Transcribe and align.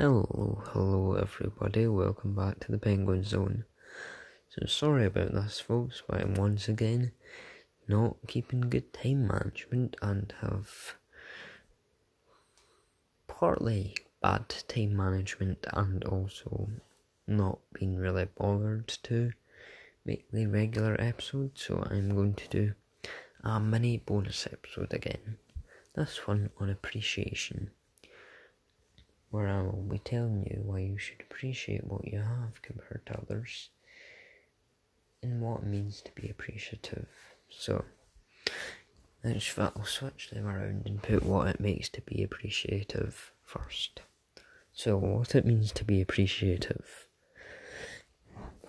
Hello, 0.00 0.62
hello 0.68 1.12
everybody, 1.12 1.86
welcome 1.86 2.34
back 2.34 2.58
to 2.60 2.72
the 2.72 2.78
Penguin 2.78 3.22
Zone. 3.22 3.64
So 4.48 4.64
sorry 4.64 5.04
about 5.04 5.34
this 5.34 5.60
folks, 5.60 6.02
but 6.08 6.22
I'm 6.22 6.32
once 6.32 6.68
again 6.68 7.12
not 7.86 8.16
keeping 8.26 8.62
good 8.62 8.94
time 8.94 9.26
management 9.26 9.98
and 10.00 10.32
have 10.40 10.94
partly 13.28 13.94
bad 14.22 14.48
time 14.68 14.96
management 14.96 15.66
and 15.74 16.02
also 16.04 16.70
not 17.26 17.58
been 17.74 17.98
really 17.98 18.26
bothered 18.38 18.88
to 19.02 19.32
make 20.06 20.30
the 20.30 20.46
regular 20.46 20.98
episode, 20.98 21.58
so 21.58 21.86
I'm 21.90 22.14
going 22.14 22.36
to 22.36 22.48
do 22.48 22.72
a 23.44 23.60
mini 23.60 23.98
bonus 23.98 24.46
episode 24.50 24.94
again. 24.94 25.36
This 25.94 26.26
one 26.26 26.48
on 26.58 26.70
appreciation 26.70 27.72
where 29.30 29.48
I 29.48 29.62
will 29.62 29.86
be 29.88 29.98
telling 29.98 30.44
you 30.50 30.62
why 30.64 30.80
you 30.80 30.98
should 30.98 31.20
appreciate 31.20 31.84
what 31.84 32.06
you 32.06 32.18
have 32.18 32.60
compared 32.62 33.06
to 33.06 33.18
others 33.18 33.70
and 35.22 35.40
what 35.40 35.62
it 35.62 35.66
means 35.66 36.02
to 36.02 36.12
be 36.20 36.28
appreciative. 36.28 37.08
So, 37.48 37.84
let's 39.22 39.58
I'll 39.58 39.84
switch 39.84 40.30
them 40.30 40.46
around 40.46 40.82
and 40.86 41.02
put 41.02 41.22
what 41.22 41.48
it 41.48 41.60
makes 41.60 41.88
to 41.90 42.00
be 42.00 42.22
appreciative 42.22 43.32
first. 43.44 44.00
So, 44.72 44.96
what 44.96 45.34
it 45.34 45.44
means 45.44 45.72
to 45.72 45.84
be 45.84 46.00
appreciative. 46.00 47.06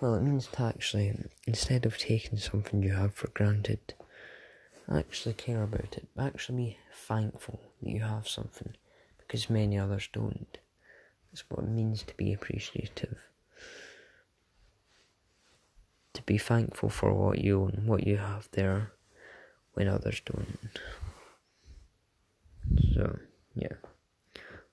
Well, 0.00 0.14
it 0.14 0.22
means 0.22 0.48
to 0.48 0.62
actually, 0.62 1.14
instead 1.46 1.86
of 1.86 1.96
taking 1.96 2.38
something 2.38 2.82
you 2.82 2.92
have 2.92 3.14
for 3.14 3.28
granted, 3.28 3.94
actually 4.92 5.34
care 5.34 5.62
about 5.62 5.96
it, 5.96 6.08
actually 6.18 6.56
be 6.56 6.78
thankful 6.92 7.60
that 7.80 7.90
you 7.90 8.00
have 8.00 8.28
something 8.28 8.74
because 9.32 9.48
many 9.48 9.78
others 9.78 10.10
don't. 10.12 10.58
That's 11.30 11.42
what 11.48 11.64
it 11.64 11.70
means 11.70 12.02
to 12.02 12.14
be 12.18 12.34
appreciative. 12.34 13.16
To 16.12 16.22
be 16.24 16.36
thankful 16.36 16.90
for 16.90 17.14
what 17.14 17.38
you 17.38 17.62
own, 17.62 17.84
what 17.86 18.06
you 18.06 18.18
have 18.18 18.50
there, 18.52 18.92
when 19.72 19.88
others 19.88 20.20
don't. 20.26 20.58
So, 22.94 23.20
yeah. 23.54 23.76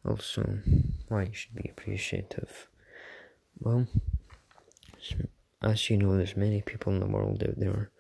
Also, 0.05 0.59
why 1.07 1.23
you 1.23 1.33
should 1.33 1.55
be 1.55 1.69
appreciative. 1.69 2.67
Well, 3.61 3.87
as 5.61 5.89
you 5.89 5.95
know, 5.95 6.17
there's 6.17 6.35
many 6.35 6.61
people 6.61 6.91
in 6.91 6.99
the 6.99 7.05
world 7.05 7.41
out 7.47 7.57
there 7.57 7.91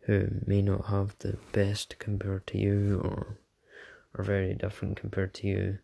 who 0.00 0.28
may 0.46 0.60
not 0.60 0.88
have 0.88 1.16
the 1.20 1.38
best 1.52 1.98
compared 1.98 2.46
to 2.48 2.58
you 2.58 3.00
or 3.02 3.38
are 4.14 4.24
very 4.24 4.52
different 4.52 4.98
compared 4.98 5.32
to 5.32 5.46
you 5.46 5.78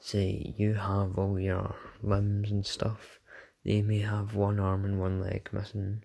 say 0.00 0.54
you 0.56 0.74
have 0.74 1.18
all 1.18 1.38
your 1.38 1.76
limbs 2.02 2.50
and 2.50 2.66
stuff, 2.66 3.20
they 3.64 3.82
may 3.82 3.98
have 3.98 4.34
one 4.34 4.58
arm 4.58 4.84
and 4.84 4.98
one 4.98 5.20
leg 5.20 5.48
missing. 5.52 6.02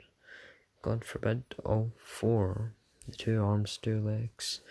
God 0.82 1.04
forbid, 1.04 1.44
all 1.64 1.92
four, 1.98 2.74
the 3.08 3.16
two 3.16 3.42
arms, 3.42 3.78
two 3.78 4.00
legs. 4.00 4.62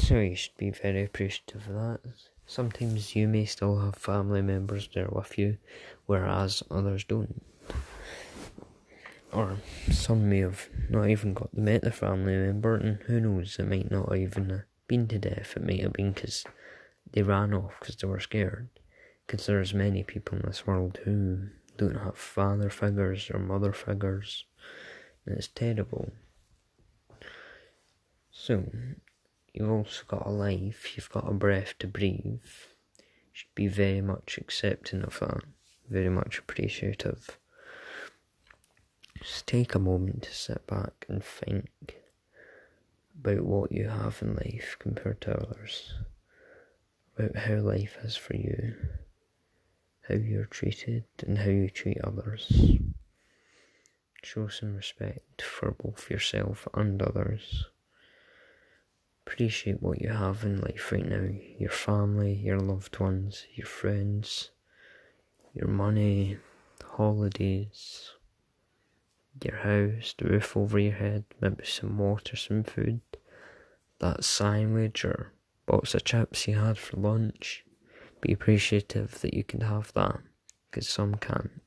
So 0.00 0.18
you 0.18 0.36
should 0.36 0.56
be 0.56 0.70
very 0.70 1.04
appreciative 1.04 1.68
of 1.68 1.74
that. 1.74 2.00
Sometimes 2.46 3.16
you 3.16 3.28
may 3.28 3.44
still 3.44 3.78
have 3.78 3.94
family 3.94 4.42
members 4.42 4.88
there 4.94 5.08
with 5.10 5.38
you, 5.38 5.56
whereas 6.06 6.62
others 6.70 7.04
don't. 7.04 7.42
Or 9.32 9.56
some 9.90 10.28
may 10.28 10.40
have 10.40 10.68
not 10.90 11.08
even 11.08 11.32
got 11.32 11.54
to 11.54 11.60
meet 11.60 11.82
the 11.82 11.90
family 11.90 12.36
member, 12.36 12.74
and 12.74 12.98
who 13.04 13.20
knows, 13.20 13.56
it 13.58 13.68
might 13.68 13.90
not 13.90 14.14
even 14.14 14.50
have 14.50 14.64
been 14.86 15.08
to 15.08 15.18
death, 15.18 15.54
it 15.56 15.64
might 15.64 15.80
have 15.80 15.94
been 15.94 16.12
because 16.12 16.44
they 17.12 17.22
ran 17.22 17.54
off 17.54 17.74
because 17.78 17.96
they 17.96 18.08
were 18.08 18.20
scared. 18.20 18.68
Because 19.26 19.46
there's 19.46 19.74
many 19.74 20.02
people 20.02 20.38
in 20.38 20.44
this 20.46 20.66
world 20.66 20.98
who 21.04 21.48
don't 21.76 21.96
have 21.96 22.16
father 22.16 22.70
figures 22.70 23.30
or 23.32 23.38
mother 23.38 23.72
figures. 23.72 24.44
And 25.24 25.36
it's 25.36 25.48
terrible. 25.48 26.12
So, 28.30 28.64
you've 29.52 29.70
also 29.70 30.02
got 30.08 30.26
a 30.26 30.30
life, 30.30 30.96
you've 30.96 31.10
got 31.10 31.28
a 31.28 31.34
breath 31.34 31.74
to 31.78 31.86
breathe. 31.86 32.40
You 32.98 33.04
should 33.32 33.54
be 33.54 33.68
very 33.68 34.00
much 34.00 34.38
accepting 34.40 35.02
of 35.02 35.20
that, 35.20 35.42
very 35.88 36.08
much 36.08 36.38
appreciative. 36.38 37.38
Just 39.22 39.46
take 39.46 39.74
a 39.74 39.78
moment 39.78 40.24
to 40.24 40.34
sit 40.34 40.66
back 40.66 41.06
and 41.08 41.22
think 41.22 42.00
about 43.20 43.42
what 43.42 43.70
you 43.70 43.88
have 43.88 44.20
in 44.22 44.34
life 44.34 44.76
compared 44.80 45.20
to 45.20 45.38
others 45.38 45.92
about 47.16 47.36
how 47.36 47.56
life 47.56 47.96
is 48.02 48.16
for 48.16 48.36
you, 48.36 48.74
how 50.08 50.14
you're 50.14 50.46
treated, 50.46 51.04
and 51.26 51.38
how 51.38 51.50
you 51.50 51.68
treat 51.68 52.00
others. 52.02 52.76
Show 54.22 54.48
some 54.48 54.76
respect 54.76 55.42
for 55.42 55.72
both 55.72 56.10
yourself 56.10 56.68
and 56.74 57.02
others. 57.02 57.66
Appreciate 59.26 59.82
what 59.82 60.00
you 60.00 60.10
have 60.10 60.44
in 60.44 60.60
life 60.60 60.90
right 60.92 61.06
now 61.06 61.28
your 61.58 61.70
family, 61.70 62.34
your 62.34 62.58
loved 62.58 62.98
ones, 62.98 63.46
your 63.54 63.66
friends, 63.66 64.50
your 65.54 65.68
money, 65.68 66.38
holidays, 66.84 68.10
your 69.42 69.56
house, 69.56 70.14
the 70.18 70.26
roof 70.26 70.56
over 70.56 70.78
your 70.78 70.92
head, 70.94 71.24
maybe 71.40 71.64
some 71.64 71.98
water, 71.98 72.36
some 72.36 72.64
food, 72.64 73.00
that 73.98 74.24
sandwich 74.24 75.04
or 75.04 75.32
box 75.72 75.94
of 75.94 76.04
chips 76.04 76.46
you 76.46 76.54
had 76.58 76.76
for 76.76 76.98
lunch. 76.98 77.64
Be 78.20 78.30
appreciative 78.34 79.22
that 79.22 79.32
you 79.32 79.42
can 79.42 79.62
have 79.62 79.90
that, 79.94 80.18
because 80.70 80.86
some 80.86 81.14
can't. 81.14 81.62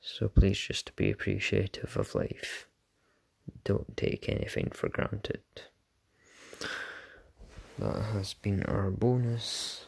So 0.00 0.28
please 0.28 0.58
just 0.58 0.96
be 0.96 1.10
appreciative 1.10 1.98
of 1.98 2.14
life. 2.14 2.66
Don't 3.62 3.94
take 3.94 4.26
anything 4.26 4.70
for 4.72 4.88
granted. 4.88 5.42
That 7.78 8.02
has 8.14 8.32
been 8.34 8.62
our 8.62 8.90
bonus 8.90 9.86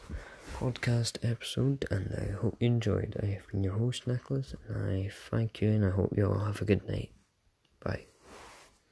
podcast 0.55 1.17
episode, 1.23 1.85
and 1.89 2.13
I 2.15 2.33
hope 2.39 2.57
you 2.59 2.67
enjoyed. 2.67 3.17
I 3.21 3.25
have 3.37 3.47
been 3.51 3.63
your 3.63 3.79
host, 3.79 4.05
Nicholas, 4.05 4.53
and 4.67 4.77
I 4.91 5.09
thank 5.09 5.59
you, 5.59 5.69
and 5.69 5.83
I 5.83 5.89
hope 5.89 6.13
you 6.15 6.27
all 6.27 6.45
have 6.45 6.61
a 6.61 6.65
good 6.65 6.87
night. 6.87 7.11
Bye. 7.83 8.05